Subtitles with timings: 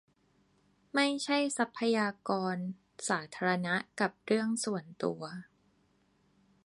[0.95, 2.55] -ไม่ใช้ทรัพยากร
[3.09, 5.21] สาธารณะกับเรื่องส่วนตัว